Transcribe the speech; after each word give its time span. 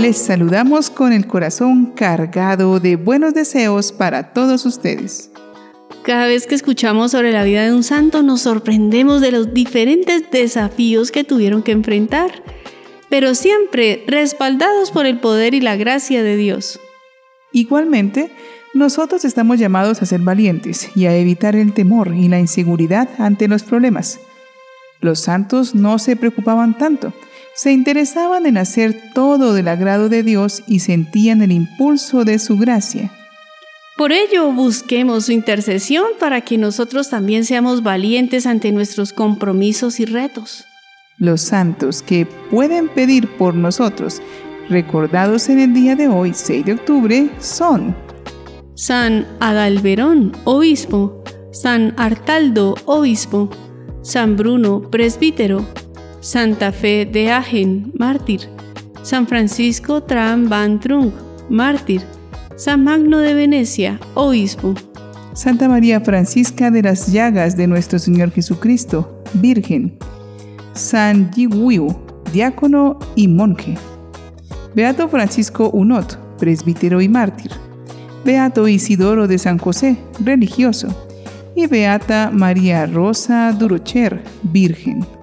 Les 0.00 0.16
saludamos 0.16 0.88
con 0.88 1.12
el 1.12 1.26
corazón 1.26 1.92
cargado 1.94 2.80
de 2.80 2.96
buenos 2.96 3.34
deseos 3.34 3.92
para 3.92 4.32
todos 4.32 4.64
ustedes. 4.64 5.30
Cada 6.04 6.26
vez 6.26 6.46
que 6.46 6.54
escuchamos 6.54 7.10
sobre 7.10 7.32
la 7.32 7.44
vida 7.44 7.66
de 7.66 7.74
un 7.74 7.82
santo 7.82 8.22
nos 8.22 8.40
sorprendemos 8.40 9.20
de 9.20 9.30
los 9.30 9.52
diferentes 9.52 10.22
desafíos 10.30 11.10
que 11.10 11.22
tuvieron 11.22 11.62
que 11.62 11.72
enfrentar, 11.72 12.30
pero 13.10 13.34
siempre 13.34 14.02
respaldados 14.06 14.90
por 14.90 15.04
el 15.04 15.20
poder 15.20 15.52
y 15.52 15.60
la 15.60 15.76
gracia 15.76 16.22
de 16.22 16.38
Dios. 16.38 16.80
Igualmente, 17.52 18.32
nosotros 18.72 19.26
estamos 19.26 19.58
llamados 19.58 20.00
a 20.00 20.06
ser 20.06 20.22
valientes 20.22 20.96
y 20.96 21.04
a 21.04 21.14
evitar 21.14 21.56
el 21.56 21.74
temor 21.74 22.14
y 22.14 22.28
la 22.28 22.40
inseguridad 22.40 23.10
ante 23.18 23.48
los 23.48 23.64
problemas. 23.64 24.18
Los 25.02 25.20
santos 25.20 25.74
no 25.74 25.98
se 25.98 26.16
preocupaban 26.16 26.78
tanto, 26.78 27.12
se 27.60 27.72
interesaban 27.72 28.46
en 28.46 28.56
hacer 28.56 28.98
todo 29.12 29.52
del 29.52 29.68
agrado 29.68 30.08
de 30.08 30.22
Dios 30.22 30.62
y 30.66 30.78
sentían 30.78 31.42
el 31.42 31.52
impulso 31.52 32.24
de 32.24 32.38
su 32.38 32.56
gracia. 32.56 33.12
Por 33.98 34.12
ello, 34.12 34.50
busquemos 34.50 35.26
su 35.26 35.32
intercesión 35.32 36.06
para 36.18 36.40
que 36.40 36.56
nosotros 36.56 37.10
también 37.10 37.44
seamos 37.44 37.82
valientes 37.82 38.46
ante 38.46 38.72
nuestros 38.72 39.12
compromisos 39.12 40.00
y 40.00 40.06
retos. 40.06 40.64
Los 41.18 41.42
santos 41.42 42.00
que 42.00 42.24
pueden 42.50 42.88
pedir 42.88 43.28
por 43.36 43.54
nosotros, 43.54 44.22
recordados 44.70 45.50
en 45.50 45.60
el 45.60 45.74
día 45.74 45.96
de 45.96 46.08
hoy, 46.08 46.32
6 46.32 46.64
de 46.64 46.72
octubre, 46.72 47.30
son 47.40 47.94
San 48.74 49.26
Adalberón, 49.38 50.32
obispo, 50.44 51.22
San 51.52 51.92
Artaldo, 51.98 52.74
obispo, 52.86 53.50
San 54.00 54.36
Bruno, 54.36 54.80
presbítero, 54.80 55.62
Santa 56.20 56.70
Fe 56.70 57.06
de 57.06 57.30
Agen, 57.30 57.92
mártir, 57.98 58.40
San 59.02 59.26
Francisco 59.26 60.02
Tram 60.02 60.50
van 60.50 60.78
Trunk, 60.78 61.14
mártir, 61.48 62.02
San 62.56 62.84
Magno 62.84 63.18
de 63.20 63.32
Venecia, 63.32 63.98
obispo. 64.14 64.74
Santa 65.32 65.66
María 65.66 65.98
Francisca 66.02 66.70
de 66.70 66.82
las 66.82 67.10
Llagas 67.10 67.56
de 67.56 67.66
nuestro 67.66 67.98
Señor 67.98 68.32
Jesucristo, 68.32 69.22
Virgen. 69.32 69.96
San 70.74 71.30
Yiwiu, 71.30 71.96
diácono 72.34 72.98
y 73.16 73.26
monje. 73.26 73.78
Beato 74.74 75.08
Francisco 75.08 75.70
Unot, 75.70 76.18
presbítero 76.38 77.00
y 77.00 77.08
mártir. 77.08 77.50
Beato 78.26 78.68
Isidoro 78.68 79.26
de 79.26 79.38
San 79.38 79.56
José, 79.56 79.96
religioso. 80.22 80.88
Y 81.56 81.66
Beata 81.66 82.30
María 82.30 82.84
Rosa 82.84 83.52
Durocher, 83.52 84.22
Virgen. 84.42 85.19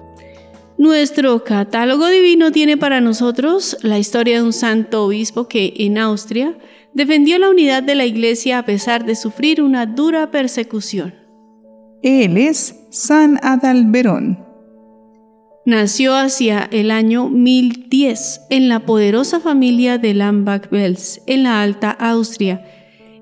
Nuestro 0.78 1.42
catálogo 1.42 2.06
divino 2.06 2.52
tiene 2.52 2.76
para 2.76 3.00
nosotros 3.00 3.76
la 3.82 3.98
historia 3.98 4.36
de 4.36 4.44
un 4.44 4.52
santo 4.52 5.04
obispo 5.04 5.48
que 5.48 5.74
en 5.78 5.98
Austria 5.98 6.56
defendió 6.94 7.36
la 7.40 7.50
unidad 7.50 7.82
de 7.82 7.96
la 7.96 8.06
Iglesia 8.06 8.60
a 8.60 8.64
pesar 8.64 9.04
de 9.04 9.16
sufrir 9.16 9.60
una 9.60 9.86
dura 9.86 10.30
persecución. 10.30 11.14
Él 12.02 12.36
es 12.36 12.86
San 12.90 13.40
Adalberón. 13.42 14.46
Nació 15.66 16.14
hacia 16.14 16.68
el 16.70 16.92
año 16.92 17.28
1010 17.28 18.42
en 18.48 18.68
la 18.68 18.86
poderosa 18.86 19.40
familia 19.40 19.98
de 19.98 20.14
Lambach-Wels, 20.14 21.22
en 21.26 21.42
la 21.42 21.60
Alta 21.60 21.90
Austria. 21.90 22.64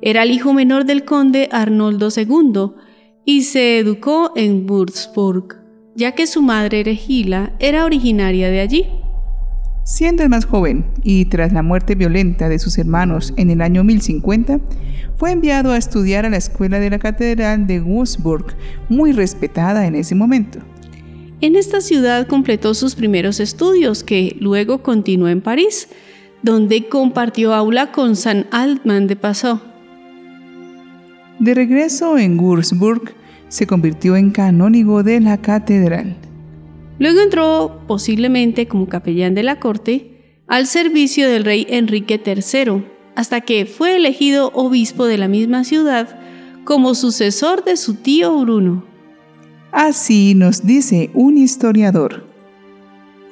Era 0.02 0.24
el 0.24 0.30
hijo 0.30 0.52
menor 0.52 0.84
del 0.84 1.06
conde 1.06 1.48
Arnoldo 1.50 2.10
II 2.14 2.72
y 3.24 3.42
se 3.42 3.78
educó 3.78 4.32
en 4.36 4.70
Würzburg, 4.70 5.65
ya 5.96 6.12
que 6.12 6.26
su 6.26 6.42
madre 6.42 6.84
Regila 6.84 7.52
era 7.58 7.84
originaria 7.84 8.50
de 8.50 8.60
allí. 8.60 8.86
Siendo 9.82 10.22
el 10.22 10.28
más 10.28 10.44
joven 10.44 10.84
y 11.02 11.24
tras 11.26 11.52
la 11.52 11.62
muerte 11.62 11.94
violenta 11.94 12.48
de 12.48 12.58
sus 12.58 12.76
hermanos 12.76 13.32
en 13.36 13.50
el 13.50 13.62
año 13.62 13.82
1050, 13.82 14.60
fue 15.16 15.30
enviado 15.30 15.72
a 15.72 15.78
estudiar 15.78 16.26
a 16.26 16.30
la 16.30 16.36
escuela 16.36 16.78
de 16.80 16.90
la 16.90 16.98
Catedral 16.98 17.66
de 17.66 17.80
Würzburg, 17.80 18.56
muy 18.88 19.12
respetada 19.12 19.86
en 19.86 19.94
ese 19.94 20.14
momento. 20.14 20.58
En 21.40 21.56
esta 21.56 21.80
ciudad 21.80 22.26
completó 22.26 22.74
sus 22.74 22.94
primeros 22.94 23.40
estudios, 23.40 24.02
que 24.02 24.36
luego 24.40 24.82
continuó 24.82 25.28
en 25.28 25.40
París, 25.40 25.88
donde 26.42 26.88
compartió 26.88 27.54
aula 27.54 27.92
con 27.92 28.16
San 28.16 28.46
Altman 28.50 29.06
de 29.06 29.16
Passau. 29.16 29.60
De 31.38 31.54
regreso 31.54 32.18
en 32.18 32.38
Würzburg, 32.40 33.14
se 33.48 33.66
convirtió 33.66 34.16
en 34.16 34.30
canónigo 34.30 35.02
de 35.02 35.20
la 35.20 35.38
catedral. 35.38 36.16
Luego 36.98 37.20
entró, 37.20 37.80
posiblemente 37.86 38.66
como 38.66 38.88
capellán 38.88 39.34
de 39.34 39.42
la 39.42 39.60
corte, 39.60 40.42
al 40.46 40.66
servicio 40.66 41.28
del 41.28 41.44
rey 41.44 41.66
Enrique 41.68 42.20
III, 42.24 42.84
hasta 43.14 43.40
que 43.40 43.66
fue 43.66 43.96
elegido 43.96 44.50
obispo 44.54 45.06
de 45.06 45.18
la 45.18 45.28
misma 45.28 45.64
ciudad 45.64 46.18
como 46.64 46.94
sucesor 46.94 47.64
de 47.64 47.76
su 47.76 47.94
tío 47.94 48.38
Bruno. 48.40 48.84
Así 49.72 50.34
nos 50.34 50.66
dice 50.66 51.10
un 51.14 51.36
historiador. 51.36 52.24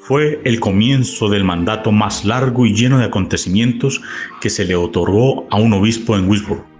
Fue 0.00 0.41
el 0.44 0.60
comienzo 0.60 1.30
del 1.30 1.44
mandato 1.44 1.91
más 1.91 2.26
largo 2.26 2.66
y 2.66 2.74
lleno 2.74 2.98
de 2.98 3.06
acontecimientos 3.06 4.03
que 4.42 4.50
se 4.50 4.66
le 4.66 4.76
otorgó 4.76 5.47
a 5.50 5.56
un 5.56 5.72
obispo 5.72 6.16
en 6.16 6.28
Wisburg. 6.28 6.73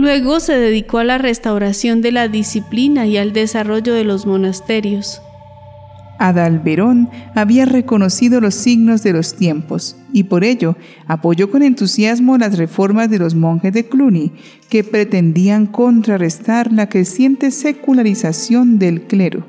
Luego 0.00 0.40
se 0.40 0.56
dedicó 0.56 0.96
a 0.96 1.04
la 1.04 1.18
restauración 1.18 2.00
de 2.00 2.10
la 2.10 2.26
disciplina 2.26 3.06
y 3.06 3.18
al 3.18 3.34
desarrollo 3.34 3.92
de 3.92 4.04
los 4.04 4.24
monasterios. 4.24 5.20
Adalberón 6.18 7.10
había 7.34 7.66
reconocido 7.66 8.40
los 8.40 8.54
signos 8.54 9.02
de 9.02 9.12
los 9.12 9.36
tiempos 9.36 9.98
y 10.10 10.22
por 10.22 10.42
ello 10.42 10.74
apoyó 11.06 11.50
con 11.50 11.62
entusiasmo 11.62 12.38
las 12.38 12.56
reformas 12.56 13.10
de 13.10 13.18
los 13.18 13.34
monjes 13.34 13.74
de 13.74 13.90
Cluny 13.90 14.32
que 14.70 14.84
pretendían 14.84 15.66
contrarrestar 15.66 16.72
la 16.72 16.88
creciente 16.88 17.50
secularización 17.50 18.78
del 18.78 19.02
clero. 19.02 19.44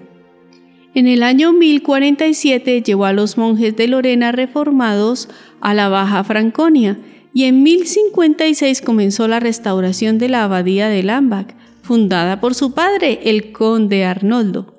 En 0.94 1.08
el 1.08 1.24
año 1.24 1.54
1047 1.54 2.84
llevó 2.84 3.06
a 3.06 3.14
los 3.14 3.38
monjes 3.38 3.78
de 3.78 3.88
Lorena 3.88 4.34
reformados 4.34 5.30
a 5.62 5.74
la 5.74 5.88
Baja 5.88 6.26
Franconia 6.26 6.98
y 7.34 7.46
en 7.46 7.64
1056 7.64 8.82
comenzó 8.82 9.28
la 9.28 9.40
restauración 9.40 10.18
de 10.18 10.30
la 10.30 10.44
abadía 10.44 10.90
de 10.90 11.04
Lambach, 11.04 11.54
fundada 11.82 12.42
por 12.42 12.56
su 12.56 12.74
padre, 12.74 13.20
el 13.24 13.52
conde 13.52 14.06
Arnoldo. 14.06 14.76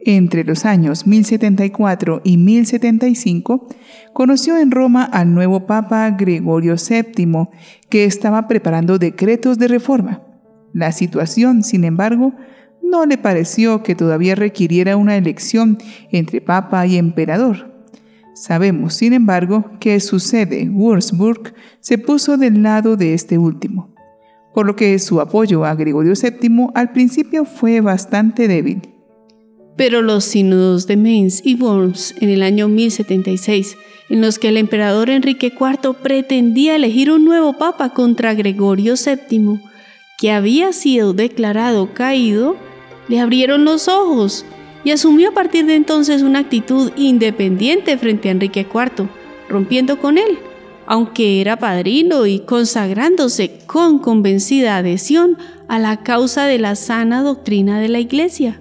Entre 0.00 0.44
los 0.44 0.64
años 0.64 1.06
1074 1.06 2.22
y 2.24 2.36
1075, 2.36 3.68
conoció 4.12 4.56
en 4.56 4.70
Roma 4.70 5.04
al 5.04 5.34
nuevo 5.34 5.66
Papa 5.66 6.08
Gregorio 6.10 6.76
VII, 6.76 7.48
que 7.88 8.04
estaba 8.04 8.48
preparando 8.48 8.98
decretos 8.98 9.58
de 9.58 9.68
reforma. 9.68 10.22
La 10.72 10.92
situación, 10.92 11.62
sin 11.62 11.84
embargo, 11.84 12.32
no 12.82 13.06
le 13.06 13.18
pareció 13.18 13.82
que 13.82 13.94
todavía 13.94 14.34
requiriera 14.34 14.96
una 14.96 15.16
elección 15.16 15.78
entre 16.10 16.40
Papa 16.40 16.86
y 16.86 16.96
Emperador. 16.96 17.77
Sabemos, 18.40 18.94
sin 18.94 19.14
embargo, 19.14 19.64
que 19.80 19.98
su 19.98 20.20
sede, 20.20 20.70
Würzburg, 20.70 21.54
se 21.80 21.98
puso 21.98 22.36
del 22.36 22.62
lado 22.62 22.96
de 22.96 23.12
este 23.12 23.36
último, 23.36 23.92
por 24.54 24.64
lo 24.64 24.76
que 24.76 24.96
su 25.00 25.20
apoyo 25.20 25.64
a 25.64 25.74
Gregorio 25.74 26.12
VII 26.12 26.68
al 26.74 26.92
principio 26.92 27.44
fue 27.44 27.80
bastante 27.80 28.46
débil. 28.46 28.82
Pero 29.76 30.02
los 30.02 30.22
sínodos 30.24 30.86
de 30.86 30.96
Mainz 30.96 31.44
y 31.44 31.56
Worms 31.56 32.14
en 32.20 32.28
el 32.28 32.44
año 32.44 32.68
1076, 32.68 33.76
en 34.08 34.20
los 34.20 34.38
que 34.38 34.50
el 34.50 34.56
emperador 34.56 35.10
Enrique 35.10 35.52
IV 35.52 35.94
pretendía 36.00 36.76
elegir 36.76 37.10
un 37.10 37.24
nuevo 37.24 37.54
papa 37.54 37.92
contra 37.92 38.34
Gregorio 38.34 38.94
VII, 38.94 39.60
que 40.16 40.30
había 40.30 40.72
sido 40.72 41.12
declarado 41.12 41.92
caído, 41.92 42.54
le 43.08 43.18
abrieron 43.18 43.64
los 43.64 43.88
ojos 43.88 44.44
y 44.84 44.90
asumió 44.90 45.30
a 45.30 45.34
partir 45.34 45.66
de 45.66 45.74
entonces 45.74 46.22
una 46.22 46.40
actitud 46.40 46.92
independiente 46.96 47.96
frente 47.98 48.28
a 48.28 48.32
Enrique 48.32 48.66
IV, 48.72 49.08
rompiendo 49.48 49.98
con 49.98 50.18
él, 50.18 50.38
aunque 50.86 51.40
era 51.40 51.58
padrino 51.58 52.26
y 52.26 52.40
consagrándose 52.40 53.58
con 53.66 53.98
convencida 53.98 54.76
adhesión 54.76 55.36
a 55.68 55.78
la 55.78 56.02
causa 56.02 56.46
de 56.46 56.58
la 56.58 56.74
sana 56.74 57.22
doctrina 57.22 57.80
de 57.80 57.88
la 57.88 58.00
Iglesia. 58.00 58.60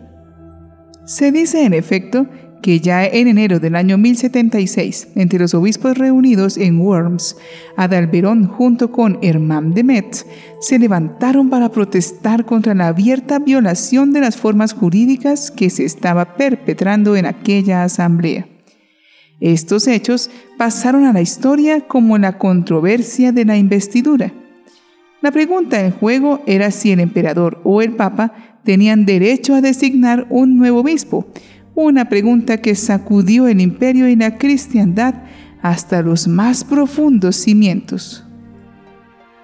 Se 1.06 1.32
dice, 1.32 1.64
en 1.64 1.74
efecto, 1.74 2.28
que 2.68 2.82
ya 2.82 3.06
en 3.06 3.30
enero 3.30 3.62
del 3.62 3.78
año 3.78 3.98
1076, 3.98 5.08
entre 5.16 5.40
los 5.40 5.54
obispos 5.54 5.98
reunidos 5.98 6.58
en 6.58 6.82
Worms, 6.82 7.38
Adalberón 7.78 8.46
junto 8.46 8.92
con 8.92 9.20
Hermann 9.22 9.74
de 9.74 9.86
Metz 9.86 10.26
se 10.60 10.78
levantaron 10.78 11.50
para 11.50 11.70
protestar 11.70 12.46
contra 12.46 12.74
la 12.74 12.90
abierta 12.90 13.40
violación 13.40 14.12
de 14.12 14.20
las 14.20 14.36
formas 14.36 14.74
jurídicas 14.74 15.50
que 15.50 15.70
se 15.70 15.86
estaba 15.86 16.36
perpetrando 16.36 17.16
en 17.16 17.28
aquella 17.28 17.86
asamblea. 17.86 18.50
Estos 19.40 19.88
hechos 19.88 20.30
pasaron 20.58 21.06
a 21.06 21.14
la 21.14 21.22
historia 21.22 21.88
como 21.88 22.18
la 22.18 22.38
controversia 22.38 23.32
de 23.32 23.46
la 23.46 23.56
investidura. 23.56 24.34
La 25.22 25.32
pregunta 25.32 25.80
en 25.86 25.92
juego 25.92 26.44
era 26.46 26.72
si 26.72 26.92
el 26.92 27.00
emperador 27.00 27.62
o 27.64 27.82
el 27.82 27.94
papa 27.94 28.60
tenían 28.66 29.06
derecho 29.06 29.56
a 29.56 29.62
designar 29.62 30.28
un 30.30 30.58
nuevo 30.58 30.82
obispo, 30.82 31.32
una 31.86 32.10
pregunta 32.10 32.58
que 32.58 32.74
sacudió 32.74 33.48
el 33.48 33.62
imperio 33.62 34.08
y 34.08 34.16
la 34.16 34.38
cristiandad 34.40 35.14
hasta 35.62 36.02
los 36.02 36.28
más 36.28 36.64
profundos 36.64 37.36
cimientos. 37.36 38.24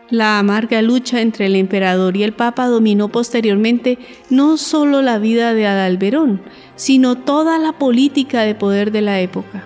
La 0.09 0.39
amarga 0.39 0.81
lucha 0.81 1.21
entre 1.21 1.45
el 1.45 1.55
emperador 1.55 2.17
y 2.17 2.23
el 2.23 2.33
papa 2.33 2.65
dominó 2.65 3.09
posteriormente 3.09 3.99
no 4.31 4.57
solo 4.57 5.03
la 5.03 5.19
vida 5.19 5.53
de 5.53 5.67
Adalberón, 5.67 6.41
sino 6.75 7.15
toda 7.15 7.59
la 7.59 7.73
política 7.73 8.41
de 8.41 8.55
poder 8.55 8.91
de 8.91 9.01
la 9.01 9.19
época. 9.19 9.63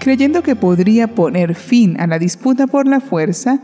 Creyendo 0.00 0.42
que 0.42 0.56
podría 0.56 1.14
poner 1.14 1.54
fin 1.54 2.00
a 2.00 2.08
la 2.08 2.18
disputa 2.18 2.66
por 2.66 2.88
la 2.88 2.98
fuerza, 2.98 3.60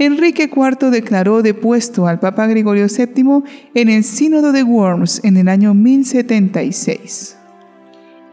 Enrique 0.00 0.44
IV 0.44 0.90
declaró 0.90 1.42
depuesto 1.42 2.06
al 2.06 2.20
Papa 2.20 2.46
Gregorio 2.46 2.86
VII 2.86 3.42
en 3.74 3.90
el 3.90 4.02
Sínodo 4.02 4.50
de 4.50 4.62
Worms 4.62 5.20
en 5.24 5.36
el 5.36 5.46
año 5.46 5.74
1076. 5.74 7.36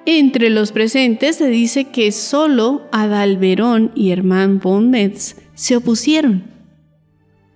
Entre 0.05 0.49
los 0.49 0.71
presentes 0.71 1.35
se 1.35 1.47
dice 1.47 1.83
que 1.83 2.13
solo 2.13 2.83
Adalberón 2.93 3.91
y 3.95 4.11
Hermann 4.11 4.61
von 4.61 4.89
Metz 4.89 5.35
se 5.55 5.75
opusieron. 5.75 6.45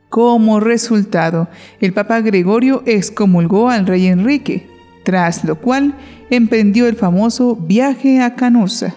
Como 0.09 0.59
resultado, 0.59 1.47
el 1.79 1.93
Papa 1.93 2.19
Gregorio 2.19 2.83
excomulgó 2.85 3.69
al 3.69 3.87
rey 3.87 4.07
Enrique, 4.07 4.67
tras 5.05 5.45
lo 5.45 5.55
cual 5.61 5.95
emprendió 6.29 6.85
el 6.89 6.97
famoso 6.97 7.55
viaje 7.55 8.19
a 8.19 8.35
Canosa. 8.35 8.93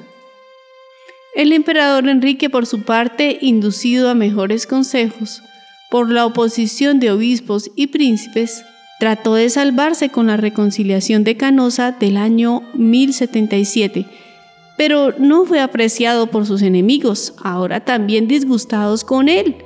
El 1.35 1.53
emperador 1.53 2.09
Enrique, 2.09 2.49
por 2.49 2.65
su 2.65 2.83
parte, 2.83 3.39
inducido 3.41 4.09
a 4.09 4.15
mejores 4.15 4.69
consejos 4.69 5.43
por 5.91 6.11
la 6.11 6.27
oposición 6.27 7.01
de 7.01 7.11
obispos 7.11 7.71
y 7.77 7.89
príncipes, 7.89 8.65
trató 9.01 9.35
de 9.35 9.51
salvarse 9.51 10.11
con 10.11 10.29
la 10.29 10.37
reconciliación 10.37 11.25
de 11.25 11.37
Canosa 11.37 11.93
del 11.93 12.17
año 12.17 12.63
1077, 12.75 14.07
pero 14.77 15.15
no 15.19 15.45
fue 15.45 15.61
apreciado 15.61 16.29
por 16.29 16.47
sus 16.47 16.63
enemigos, 16.63 17.35
ahora 17.43 17.85
también 17.85 18.29
disgustados 18.29 19.05
con 19.05 19.29
él, 19.29 19.57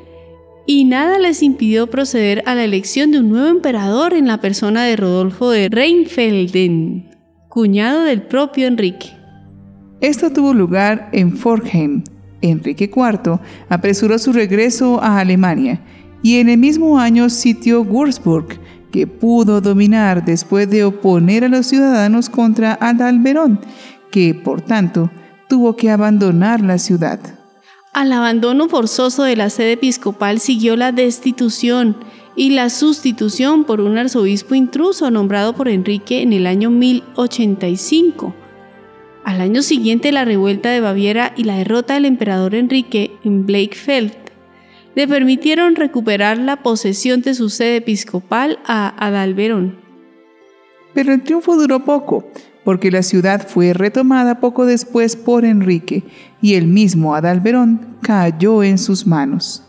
y 0.66 0.84
nada 0.84 1.18
les 1.18 1.42
impidió 1.42 1.86
proceder 1.88 2.42
a 2.46 2.54
la 2.54 2.64
elección 2.64 3.10
de 3.10 3.20
un 3.20 3.28
nuevo 3.28 3.48
emperador 3.48 4.14
en 4.14 4.26
la 4.26 4.40
persona 4.40 4.84
de 4.84 4.96
Rodolfo 4.96 5.50
de 5.50 5.68
Rheinfelden, 5.68 7.16
cuñado 7.48 8.04
del 8.04 8.22
propio 8.22 8.66
Enrique. 8.66 9.17
Esto 10.00 10.30
tuvo 10.30 10.54
lugar 10.54 11.08
en 11.12 11.36
Forchheim. 11.36 12.04
Enrique 12.40 12.84
IV 12.84 13.40
apresuró 13.68 14.16
su 14.18 14.32
regreso 14.32 15.02
a 15.02 15.18
Alemania 15.18 15.80
y 16.22 16.36
en 16.38 16.48
el 16.48 16.58
mismo 16.58 17.00
año 17.00 17.30
sitió 17.30 17.82
Würzburg, 17.82 18.60
que 18.92 19.08
pudo 19.08 19.60
dominar 19.60 20.24
después 20.24 20.70
de 20.70 20.84
oponer 20.84 21.44
a 21.44 21.48
los 21.48 21.66
ciudadanos 21.66 22.28
contra 22.28 22.78
Adalberón, 22.80 23.60
que 24.12 24.34
por 24.34 24.62
tanto 24.62 25.10
tuvo 25.48 25.74
que 25.74 25.90
abandonar 25.90 26.60
la 26.60 26.78
ciudad. 26.78 27.18
Al 27.92 28.12
abandono 28.12 28.68
forzoso 28.68 29.24
de 29.24 29.34
la 29.34 29.50
sede 29.50 29.72
episcopal 29.72 30.38
siguió 30.38 30.76
la 30.76 30.92
destitución 30.92 31.96
y 32.36 32.50
la 32.50 32.70
sustitución 32.70 33.64
por 33.64 33.80
un 33.80 33.98
arzobispo 33.98 34.54
intruso 34.54 35.10
nombrado 35.10 35.54
por 35.54 35.68
Enrique 35.68 36.22
en 36.22 36.32
el 36.32 36.46
año 36.46 36.70
1085 36.70 38.32
al 39.28 39.42
año 39.42 39.60
siguiente, 39.60 40.10
la 40.10 40.24
revuelta 40.24 40.70
de 40.70 40.80
Baviera 40.80 41.34
y 41.36 41.44
la 41.44 41.58
derrota 41.58 41.92
del 41.92 42.06
emperador 42.06 42.54
Enrique 42.54 43.12
en 43.24 43.44
Blakefeld 43.44 44.14
le 44.94 45.06
permitieron 45.06 45.76
recuperar 45.76 46.38
la 46.38 46.62
posesión 46.62 47.20
de 47.20 47.34
su 47.34 47.50
sede 47.50 47.76
episcopal 47.76 48.58
a 48.64 48.88
Adalberón. 49.06 49.76
Pero 50.94 51.12
el 51.12 51.22
triunfo 51.22 51.56
duró 51.56 51.84
poco, 51.84 52.26
porque 52.64 52.90
la 52.90 53.02
ciudad 53.02 53.46
fue 53.46 53.74
retomada 53.74 54.40
poco 54.40 54.64
después 54.64 55.14
por 55.14 55.44
Enrique 55.44 56.04
y 56.40 56.54
el 56.54 56.66
mismo 56.66 57.14
Adalberón 57.14 57.98
cayó 58.00 58.62
en 58.62 58.78
sus 58.78 59.06
manos. 59.06 59.62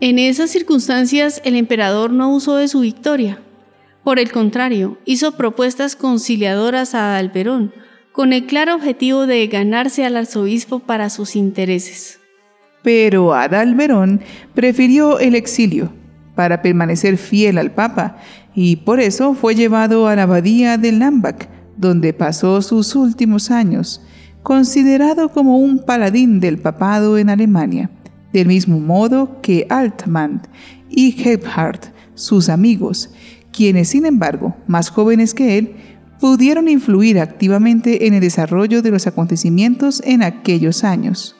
En 0.00 0.18
esas 0.18 0.48
circunstancias 0.48 1.42
el 1.44 1.56
emperador 1.56 2.10
no 2.10 2.34
usó 2.34 2.56
de 2.56 2.68
su 2.68 2.80
victoria. 2.80 3.38
Por 4.02 4.18
el 4.18 4.32
contrario, 4.32 4.96
hizo 5.04 5.32
propuestas 5.32 5.94
conciliadoras 5.94 6.94
a 6.94 7.10
Adalberón, 7.10 7.74
con 8.12 8.32
el 8.32 8.46
claro 8.46 8.74
objetivo 8.74 9.26
de 9.26 9.46
ganarse 9.46 10.04
al 10.04 10.16
arzobispo 10.16 10.80
para 10.80 11.10
sus 11.10 11.34
intereses. 11.34 12.20
Pero 12.82 13.32
Adalberón 13.34 14.20
prefirió 14.54 15.18
el 15.18 15.34
exilio 15.34 15.92
para 16.34 16.62
permanecer 16.62 17.16
fiel 17.16 17.58
al 17.58 17.72
Papa 17.72 18.18
y 18.54 18.76
por 18.76 19.00
eso 19.00 19.34
fue 19.34 19.54
llevado 19.54 20.08
a 20.08 20.16
la 20.16 20.24
abadía 20.24 20.78
de 20.78 20.92
Lambach, 20.92 21.46
donde 21.76 22.12
pasó 22.12 22.60
sus 22.60 22.94
últimos 22.94 23.50
años, 23.50 24.02
considerado 24.42 25.30
como 25.30 25.58
un 25.58 25.78
paladín 25.78 26.40
del 26.40 26.58
papado 26.58 27.18
en 27.18 27.30
Alemania, 27.30 27.90
del 28.32 28.48
mismo 28.48 28.80
modo 28.80 29.40
que 29.40 29.66
Altmann 29.68 30.42
y 30.90 31.12
Gebhardt, 31.12 31.86
sus 32.14 32.48
amigos, 32.48 33.10
quienes 33.52 33.88
sin 33.88 34.06
embargo, 34.06 34.56
más 34.66 34.90
jóvenes 34.90 35.34
que 35.34 35.58
él, 35.58 35.76
pudieron 36.22 36.68
influir 36.68 37.18
activamente 37.18 38.06
en 38.06 38.14
el 38.14 38.20
desarrollo 38.20 38.80
de 38.80 38.92
los 38.92 39.08
acontecimientos 39.08 40.00
en 40.06 40.22
aquellos 40.22 40.84
años. 40.84 41.34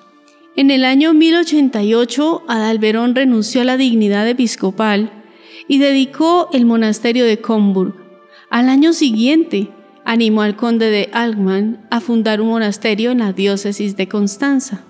En 0.56 0.72
el 0.72 0.84
año 0.84 1.14
1088, 1.14 2.42
Adalberón 2.48 3.14
renunció 3.14 3.60
a 3.60 3.64
la 3.64 3.76
dignidad 3.76 4.28
episcopal 4.28 5.22
y 5.68 5.78
dedicó 5.78 6.48
el 6.52 6.66
monasterio 6.66 7.24
de 7.24 7.40
Comburg. 7.40 7.94
Al 8.50 8.68
año 8.68 8.92
siguiente, 8.92 9.68
animó 10.04 10.42
al 10.42 10.56
conde 10.56 10.90
de 10.90 11.10
Algman 11.12 11.86
a 11.90 12.00
fundar 12.00 12.40
un 12.40 12.48
monasterio 12.48 13.12
en 13.12 13.18
la 13.18 13.32
diócesis 13.32 13.96
de 13.96 14.08
Constanza. 14.08 14.82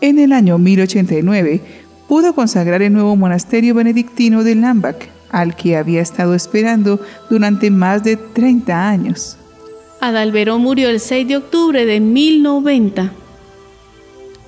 En 0.00 0.20
el 0.20 0.30
año 0.30 0.58
1089, 0.58 1.60
pudo 2.06 2.36
consagrar 2.36 2.82
el 2.82 2.92
nuevo 2.92 3.16
monasterio 3.16 3.74
benedictino 3.74 4.44
de 4.44 4.54
Lambach, 4.54 5.15
al 5.30 5.56
que 5.56 5.76
había 5.76 6.00
estado 6.00 6.34
esperando 6.34 7.00
durante 7.30 7.70
más 7.70 8.04
de 8.04 8.16
30 8.16 8.88
años. 8.88 9.36
Adalberón 10.00 10.60
murió 10.62 10.88
el 10.88 11.00
6 11.00 11.28
de 11.28 11.36
octubre 11.36 11.86
de 11.86 12.00
1090. 12.00 13.12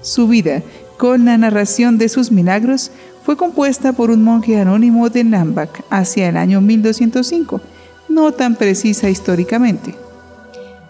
Su 0.02 0.28
vida, 0.28 0.62
con 0.96 1.25
la 1.25 1.38
narración 1.38 1.98
de 1.98 2.08
sus 2.08 2.30
milagros, 2.30 2.90
fue 3.25 3.36
compuesta 3.36 3.92
por 3.92 4.10
un 4.10 4.22
monje 4.22 4.58
anónimo 4.58 5.08
de 5.10 5.25
Lambach 5.25 5.80
hacia 5.90 6.28
el 6.28 6.36
año 6.36 6.60
1205, 6.60 7.60
no 8.08 8.32
tan 8.32 8.56
precisa 8.56 9.10
históricamente. 9.10 9.94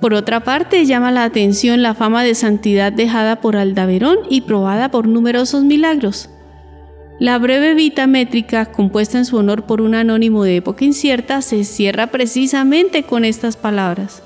Por 0.01 0.15
otra 0.15 0.45
parte, 0.45 0.87
llama 0.87 1.11
la 1.11 1.25
atención 1.25 1.83
la 1.83 1.95
fama 1.95 2.23
de 2.23 2.37
santidad 2.37 2.93
dejada 2.93 3.41
por 3.41 3.57
Aldaverón 3.57 4.19
y 4.31 4.43
probada 4.43 4.91
por 4.91 5.09
numerosos 5.09 5.65
milagros. 5.65 6.31
La 7.21 7.37
breve 7.39 7.75
vita 7.75 8.07
métrica, 8.07 8.67
compuesta 8.67 9.19
en 9.19 9.25
su 9.25 9.37
honor 9.37 9.65
por 9.65 9.81
un 9.81 9.97
anónimo 9.97 10.45
de 10.45 10.57
época 10.57 10.85
incierta, 10.85 11.43
se 11.43 11.65
cierra 11.65 12.07
precisamente 12.07 13.03
con 13.03 13.25
estas 13.25 13.57
palabras. 13.57 14.23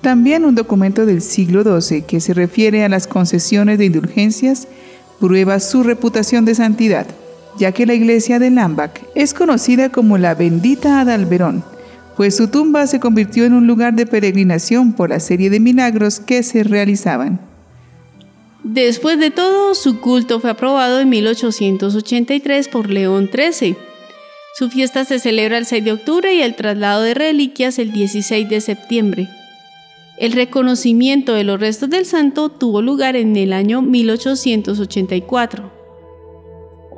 También 0.00 0.46
un 0.46 0.54
documento 0.54 1.04
del 1.04 1.20
siglo 1.20 1.62
XII 1.62 2.02
que 2.02 2.20
se 2.20 2.32
refiere 2.32 2.84
a 2.84 2.88
las 2.88 3.06
concesiones 3.06 3.78
de 3.78 3.84
indulgencias 3.84 4.66
prueba 5.20 5.60
su 5.60 5.82
reputación 5.82 6.46
de 6.46 6.54
santidad, 6.54 7.06
ya 7.58 7.72
que 7.72 7.84
la 7.84 7.92
iglesia 7.92 8.38
de 8.38 8.48
Lambach 8.48 8.98
es 9.14 9.34
conocida 9.34 9.90
como 9.90 10.16
la 10.16 10.34
bendita 10.34 11.00
Adalberón, 11.00 11.62
pues 12.16 12.34
su 12.34 12.48
tumba 12.48 12.86
se 12.86 12.98
convirtió 12.98 13.44
en 13.44 13.52
un 13.52 13.66
lugar 13.66 13.92
de 13.92 14.06
peregrinación 14.06 14.94
por 14.94 15.10
la 15.10 15.20
serie 15.20 15.50
de 15.50 15.60
milagros 15.60 16.18
que 16.18 16.42
se 16.42 16.64
realizaban. 16.64 17.49
Después 18.62 19.18
de 19.18 19.30
todo, 19.30 19.74
su 19.74 20.00
culto 20.00 20.38
fue 20.38 20.50
aprobado 20.50 21.00
en 21.00 21.08
1883 21.08 22.68
por 22.68 22.90
León 22.90 23.30
XIII. 23.32 23.76
Su 24.54 24.68
fiesta 24.68 25.04
se 25.04 25.18
celebra 25.18 25.56
el 25.56 25.64
6 25.64 25.84
de 25.84 25.92
octubre 25.92 26.34
y 26.34 26.42
el 26.42 26.54
traslado 26.54 27.02
de 27.02 27.14
reliquias 27.14 27.78
el 27.78 27.92
16 27.92 28.48
de 28.48 28.60
septiembre. 28.60 29.28
El 30.18 30.32
reconocimiento 30.32 31.32
de 31.32 31.44
los 31.44 31.58
restos 31.58 31.88
del 31.88 32.04
santo 32.04 32.50
tuvo 32.50 32.82
lugar 32.82 33.16
en 33.16 33.36
el 33.36 33.54
año 33.54 33.80
1884. 33.80 35.72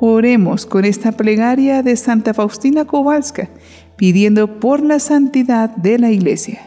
Oremos 0.05 0.65
con 0.65 0.83
esta 0.83 1.13
plegaria 1.13 1.81
de 1.81 1.95
Santa 1.95 2.33
Faustina 2.33 2.83
Kowalska, 2.83 3.49
pidiendo 3.95 4.59
por 4.59 4.83
la 4.83 4.99
santidad 4.99 5.69
de 5.77 5.97
la 5.99 6.11
Iglesia. 6.11 6.59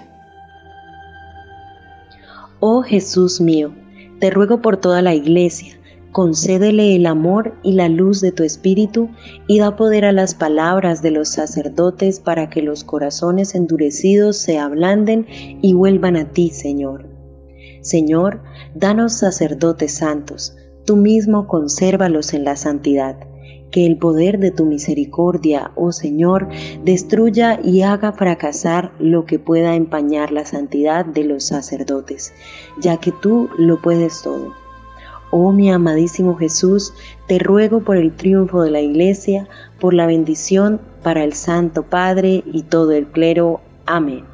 Oh 2.60 2.80
Jesús 2.80 3.42
mío, 3.42 3.74
te 4.20 4.30
ruego 4.30 4.62
por 4.62 4.76
toda 4.76 5.02
la 5.02 5.14
iglesia, 5.14 5.78
concédele 6.12 6.96
el 6.96 7.06
amor 7.06 7.54
y 7.62 7.72
la 7.72 7.88
luz 7.88 8.20
de 8.20 8.32
tu 8.32 8.42
espíritu 8.42 9.10
y 9.46 9.58
da 9.58 9.76
poder 9.76 10.04
a 10.04 10.12
las 10.12 10.34
palabras 10.34 11.02
de 11.02 11.10
los 11.10 11.28
sacerdotes 11.28 12.20
para 12.20 12.48
que 12.48 12.62
los 12.62 12.84
corazones 12.84 13.54
endurecidos 13.54 14.36
se 14.36 14.58
ablanden 14.58 15.26
y 15.60 15.74
vuelvan 15.74 16.16
a 16.16 16.30
ti, 16.30 16.50
Señor. 16.50 17.08
Señor, 17.82 18.42
danos 18.74 19.12
sacerdotes 19.12 19.92
santos, 19.92 20.56
tú 20.84 20.96
mismo 20.96 21.46
consérvalos 21.46 22.34
en 22.34 22.44
la 22.44 22.56
santidad 22.56 23.16
que 23.76 23.84
el 23.84 23.98
poder 23.98 24.38
de 24.38 24.50
tu 24.50 24.64
misericordia, 24.64 25.70
oh 25.74 25.92
Señor, 25.92 26.48
destruya 26.82 27.60
y 27.62 27.82
haga 27.82 28.10
fracasar 28.12 28.90
lo 28.98 29.26
que 29.26 29.38
pueda 29.38 29.74
empañar 29.74 30.32
la 30.32 30.46
santidad 30.46 31.04
de 31.04 31.24
los 31.24 31.44
sacerdotes, 31.44 32.32
ya 32.80 32.96
que 32.96 33.12
tú 33.12 33.50
lo 33.58 33.82
puedes 33.82 34.22
todo. 34.22 34.54
Oh 35.30 35.52
mi 35.52 35.70
amadísimo 35.70 36.36
Jesús, 36.36 36.94
te 37.28 37.38
ruego 37.38 37.84
por 37.84 37.98
el 37.98 38.16
triunfo 38.16 38.62
de 38.62 38.70
la 38.70 38.80
Iglesia, 38.80 39.46
por 39.78 39.92
la 39.92 40.06
bendición 40.06 40.80
para 41.02 41.22
el 41.22 41.34
Santo 41.34 41.82
Padre 41.82 42.44
y 42.50 42.62
todo 42.62 42.92
el 42.92 43.06
clero. 43.06 43.60
Amén. 43.84 44.24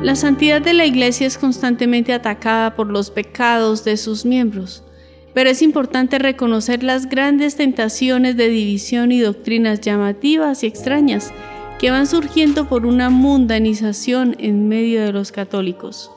La 0.00 0.14
santidad 0.14 0.62
de 0.62 0.74
la 0.74 0.86
Iglesia 0.86 1.26
es 1.26 1.38
constantemente 1.38 2.12
atacada 2.12 2.76
por 2.76 2.86
los 2.86 3.10
pecados 3.10 3.84
de 3.84 3.96
sus 3.96 4.24
miembros, 4.24 4.84
pero 5.34 5.50
es 5.50 5.60
importante 5.62 6.18
reconocer 6.18 6.82
las 6.82 7.08
grandes 7.08 7.56
tentaciones 7.56 8.36
de 8.36 8.48
división 8.48 9.12
y 9.12 9.20
doctrinas 9.20 9.80
llamativas 9.80 10.62
y 10.62 10.66
extrañas 10.66 11.32
que 11.78 11.90
van 11.90 12.06
surgiendo 12.06 12.68
por 12.68 12.86
una 12.86 13.10
mundanización 13.10 14.36
en 14.38 14.68
medio 14.68 15.02
de 15.02 15.12
los 15.12 15.32
católicos. 15.32 16.10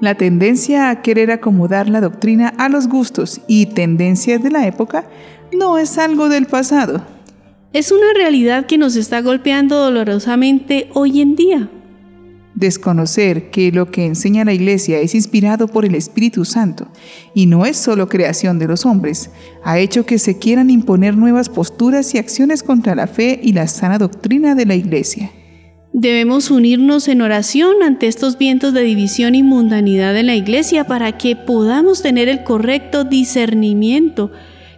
La 0.00 0.14
tendencia 0.14 0.90
a 0.90 1.02
querer 1.02 1.30
acomodar 1.30 1.88
la 1.88 2.00
doctrina 2.00 2.48
a 2.58 2.68
los 2.68 2.88
gustos 2.88 3.40
y 3.46 3.66
tendencias 3.66 4.42
de 4.42 4.50
la 4.50 4.66
época 4.66 5.04
no 5.52 5.78
es 5.78 5.98
algo 5.98 6.28
del 6.28 6.46
pasado. 6.46 7.04
Es 7.72 7.92
una 7.92 8.12
realidad 8.14 8.66
que 8.66 8.78
nos 8.78 8.96
está 8.96 9.20
golpeando 9.20 9.76
dolorosamente 9.76 10.88
hoy 10.92 11.20
en 11.20 11.36
día. 11.36 11.68
Desconocer 12.54 13.50
que 13.50 13.70
lo 13.70 13.90
que 13.90 14.04
enseña 14.04 14.44
la 14.44 14.52
Iglesia 14.52 14.98
es 14.98 15.14
inspirado 15.14 15.68
por 15.68 15.84
el 15.84 15.94
Espíritu 15.94 16.44
Santo 16.44 16.88
y 17.34 17.46
no 17.46 17.64
es 17.64 17.76
solo 17.76 18.08
creación 18.08 18.58
de 18.58 18.66
los 18.66 18.84
hombres, 18.84 19.30
ha 19.62 19.78
hecho 19.78 20.04
que 20.04 20.18
se 20.18 20.38
quieran 20.38 20.68
imponer 20.68 21.16
nuevas 21.16 21.48
posturas 21.48 22.14
y 22.14 22.18
acciones 22.18 22.62
contra 22.62 22.94
la 22.94 23.06
fe 23.06 23.38
y 23.42 23.52
la 23.52 23.68
sana 23.68 23.98
doctrina 23.98 24.54
de 24.54 24.66
la 24.66 24.74
Iglesia. 24.74 25.30
Debemos 25.92 26.50
unirnos 26.50 27.08
en 27.08 27.20
oración 27.20 27.82
ante 27.82 28.06
estos 28.06 28.38
vientos 28.38 28.72
de 28.74 28.82
división 28.82 29.34
y 29.34 29.42
mundanidad 29.42 30.16
en 30.16 30.26
la 30.26 30.36
Iglesia 30.36 30.84
para 30.84 31.18
que 31.18 31.36
podamos 31.36 32.02
tener 32.02 32.28
el 32.28 32.44
correcto 32.44 33.04
discernimiento 33.04 34.30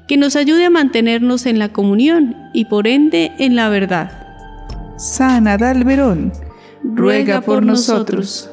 que 0.08 0.16
nos 0.16 0.36
ayude 0.36 0.66
a 0.66 0.70
mantenernos 0.70 1.46
en 1.46 1.58
la 1.58 1.70
comunión 1.70 2.36
y 2.52 2.66
por 2.66 2.86
ende 2.86 3.32
en 3.38 3.56
la 3.56 3.68
verdad. 3.68 4.10
San 4.98 5.48
Adalberón 5.48 6.32
ruega 6.84 7.40
por 7.40 7.62
nosotros. 7.64 8.48